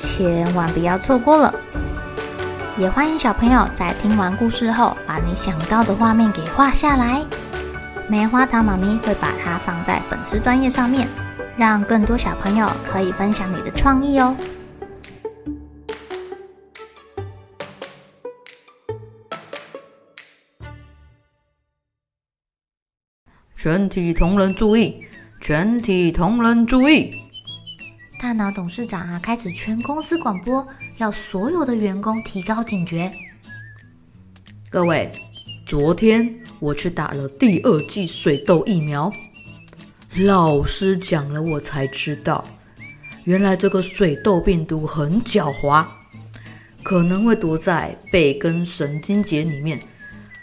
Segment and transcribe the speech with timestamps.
[0.00, 1.54] 千万不要错过了！
[2.78, 7.22] 也欢迎小朋友在听完故事后，把你想到的画面给画下来。
[8.08, 11.06] 棉花糖妈咪会把它放在粉丝专页上面，
[11.58, 14.34] 让更多小朋友可以分享你的创意哦。
[23.54, 25.04] 全体同仁注意！
[25.42, 27.29] 全体同仁注意！
[28.20, 30.66] 大脑董事长啊，开始全公司广播，
[30.98, 33.10] 要所有的员工提高警觉。
[34.68, 35.10] 各位，
[35.64, 39.10] 昨天我去打了第二剂水痘疫苗，
[40.18, 42.44] 老师讲了，我才知道，
[43.24, 45.86] 原来这个水痘病毒很狡猾，
[46.82, 49.80] 可能会躲在背根神经节里面，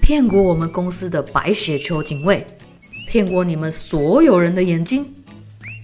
[0.00, 2.46] 骗过我们公司的白血球警卫，
[3.06, 5.04] 骗过你们所有人的眼睛。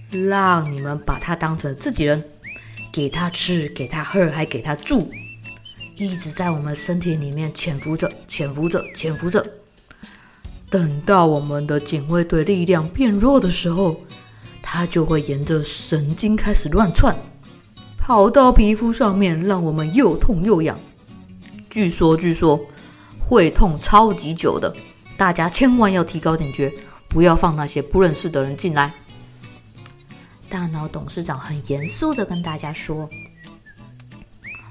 [0.09, 2.23] 让你们把它当成自己人，
[2.91, 5.09] 给他吃，给他喝，还给他住，
[5.97, 9.45] 一直在我们身体里面潜伏着，潜伏着，潜伏着。
[10.69, 13.99] 等到我们的警卫队力量变弱的时候，
[14.61, 17.15] 它就会沿着神经开始乱窜，
[17.97, 20.77] 跑到皮肤上面，让我们又痛又痒。
[21.69, 22.59] 据说，据说
[23.19, 24.73] 会痛超级久的，
[25.17, 26.71] 大家千万要提高警觉，
[27.07, 28.93] 不要放那些不认识的人进来。
[30.55, 33.09] 大脑董事长很严肃地跟大家说：“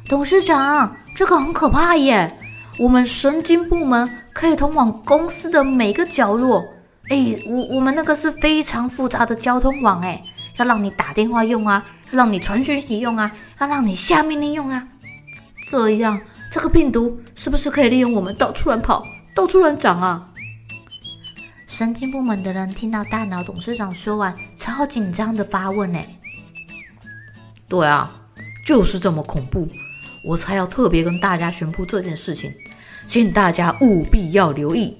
[0.08, 2.38] 董事长，这个很可怕耶！
[2.78, 6.64] 我们神经部门可以通往公司的每个角落。
[7.10, 10.24] 哎，我我们那个是非常复杂的交通网，哎，
[10.56, 13.30] 要让你打电话用啊，要让你传讯息用啊，
[13.60, 14.88] 要让你下命令用啊。
[15.68, 16.18] 这样，
[16.50, 20.30] 这个病毒是不是可以利用我们到处乱跑，到处乱长啊？”
[21.76, 25.98] 神经部门的人听到大脑董事长说完，超紧张的发问：“呢？
[27.68, 28.08] 对啊，
[28.64, 29.66] 就是这么恐怖，
[30.22, 32.54] 我才要特别跟大家宣布这件事情，
[33.08, 34.96] 请大家务必要留意。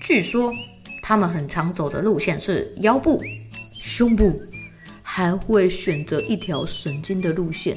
[0.00, 0.54] 据说
[1.02, 3.20] 他们很常走的路线是腰部、
[3.72, 4.40] 胸部，
[5.02, 7.76] 还会选择一条神经的路线。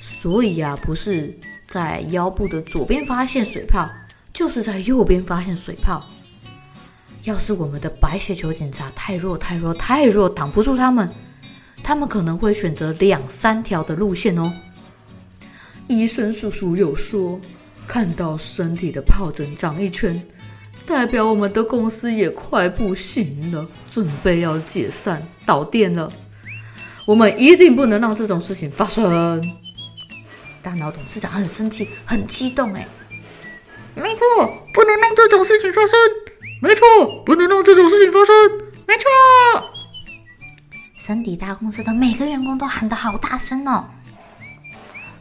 [0.00, 1.32] 所以呀，不是
[1.68, 3.88] 在腰部的左边发现水泡，
[4.32, 6.04] 就是在右边发现水泡。”
[7.24, 11.08] 要是我们的白血球警察太弱太弱太弱，挡不住他们，
[11.82, 14.52] 他们可能会选择两三条的路线哦。
[15.88, 17.40] 医生叔叔有说，
[17.86, 20.22] 看到身体的疱疹长一圈，
[20.86, 26.12] 代表我们的公司也快不行了，准备要解散倒店了。
[27.06, 29.42] 我们一定不能让这种事情发生。
[30.62, 32.86] 大脑董事长很生气，很激动，哎，
[33.94, 34.24] 没错，
[34.74, 35.98] 不能让这种事情发生。
[36.64, 38.34] 没错，不能让这种事情发生。
[38.88, 39.04] 没错，
[40.96, 43.84] 森迪大公司的每个员工都喊得好大声哦。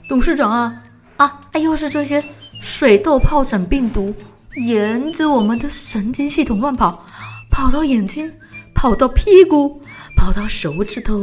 [0.07, 0.81] 董事长啊
[1.17, 1.41] 啊！
[1.51, 2.23] 哎，又是这些
[2.61, 4.15] 水痘、疱疹病毒，
[4.55, 7.05] 沿着我们的神经系统乱跑，
[7.51, 8.31] 跑到眼睛，
[8.73, 9.81] 跑到屁股，
[10.15, 11.19] 跑到手指头，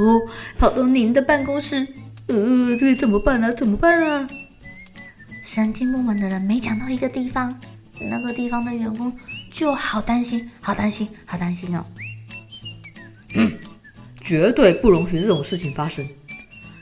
[0.59, 1.87] 跑到您的办公室。
[2.27, 3.51] 呃，这怎么办啊？
[3.53, 4.29] 怎么办啊？
[5.43, 7.59] 神经部门的人没讲到一个地方，
[7.99, 9.11] 那个地方的员工。
[9.51, 11.85] 就好担心，好担心，好担心哦！
[13.35, 13.53] 嗯，
[14.21, 16.07] 绝对不容许这种事情发生。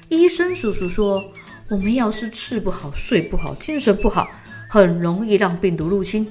[0.09, 1.25] 医生叔叔说，
[1.69, 4.29] 我们要是吃不好、睡不好、精神不好，
[4.69, 6.29] 很容易让病毒入侵。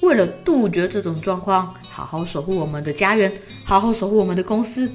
[0.00, 3.32] 为了杜绝这种状况，好好守护我们的家园，
[3.64, 4.90] 好好守护我们的公司，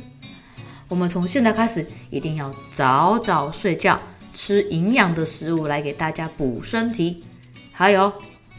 [0.87, 3.99] 我们从现在开始一定要早早睡觉，
[4.33, 7.23] 吃营养的食物来给大家补身体，
[7.71, 8.11] 还有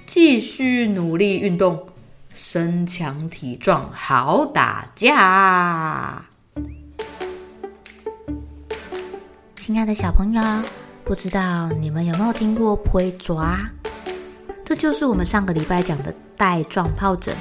[0.07, 1.87] 继续努力运动。
[2.41, 6.23] 身强体壮，好打架。
[9.57, 10.43] 亲爱的小朋友，
[11.03, 13.45] 不知道你们有没有听过皮蛇？
[14.65, 17.35] 这就是我们上个礼拜讲的带状疱疹，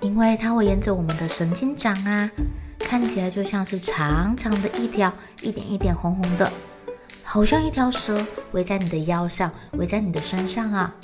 [0.00, 2.30] 因为它会沿着我们的神经长啊，
[2.78, 5.12] 看起来就像是长长的一条，
[5.42, 6.50] 一点一点红红的，
[7.22, 10.94] 好像一条蛇围在你的腰上，围在你的身上啊。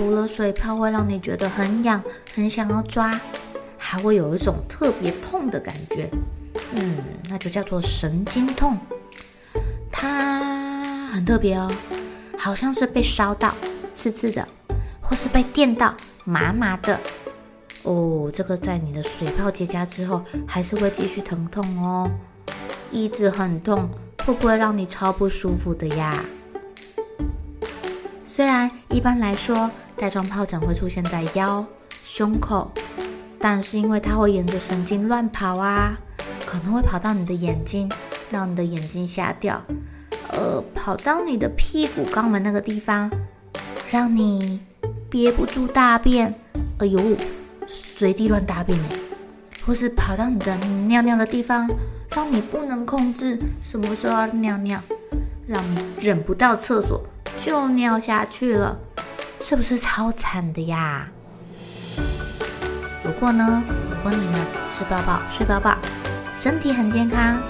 [0.00, 2.02] 除了水泡会让你觉得很痒，
[2.34, 3.20] 很想要抓，
[3.76, 6.08] 还会有一种特别痛的感觉，
[6.72, 6.96] 嗯，
[7.28, 8.78] 那就叫做神经痛。
[9.92, 11.70] 它很特别哦，
[12.38, 13.54] 好像是被烧到，
[13.92, 14.48] 刺刺的，
[15.02, 15.94] 或是被电到，
[16.24, 16.98] 麻麻的。
[17.82, 22.10] 哦，这个在你的水泡结痂之后，还是会继续疼痛哦，
[22.90, 23.86] 一直很痛，
[24.24, 26.24] 会不会让你超不舒服的呀？
[28.22, 29.68] 虽然一般来说，
[30.00, 31.62] 带状疱疹会出现在腰、
[32.02, 32.70] 胸口，
[33.38, 35.98] 但是因为它会沿着神经乱跑啊，
[36.46, 37.86] 可能会跑到你的眼睛，
[38.30, 39.62] 让你的眼睛瞎掉，
[40.32, 43.10] 呃，跑到你的屁股肛门那个地方，
[43.90, 44.60] 让你
[45.10, 46.34] 憋不住大便，
[46.78, 46.98] 哎呦！
[47.66, 48.76] 随地乱大便，
[49.66, 50.56] 或是跑到你的
[50.88, 51.70] 尿尿的地方，
[52.14, 54.80] 让你不能控制什么时候要尿尿，
[55.46, 57.02] 让你忍不到厕所
[57.38, 58.76] 就尿下去了，
[59.40, 61.08] 是不是超惨的呀？
[63.02, 65.76] 不过呢，如果你们吃饱饱、睡饱饱，
[66.32, 67.40] 身体很健康，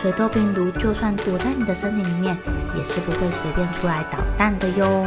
[0.00, 2.36] 水痘病毒就算躲在你的身体里面，
[2.76, 5.04] 也是不会随便出来捣蛋的哟。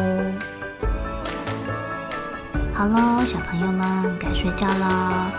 [2.73, 5.31] 好喽，小朋友们该睡觉了，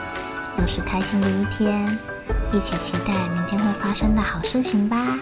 [0.58, 1.86] 又是开心的一天，
[2.52, 5.18] 一起期待明天会发生的好事情吧。